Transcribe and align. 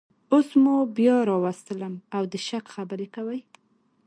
اوس 0.33 0.49
مو 0.61 0.75
بیا 0.97 1.15
راوستلم 1.29 1.93
او 2.15 2.23
د 2.31 2.33
شک 2.47 2.65
خبرې 2.75 3.07
کوئ 3.15 3.39